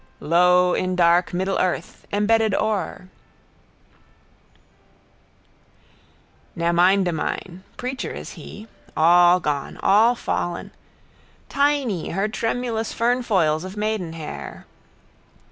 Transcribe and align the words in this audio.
Low 0.19 0.73
in 0.73 0.95
dark 0.95 1.31
middle 1.31 1.59
earth. 1.59 2.07
Embedded 2.11 2.55
ore. 2.55 3.09
Naminedamine. 6.57 7.61
Preacher 7.77 8.09
is 8.09 8.31
he: 8.31 8.67
All 8.97 9.39
gone. 9.39 9.77
All 9.83 10.15
fallen. 10.15 10.71
Tiny, 11.49 12.09
her 12.09 12.27
tremulous 12.27 12.91
fernfoils 12.91 13.63
of 13.63 13.77
maidenhair. 13.77 14.65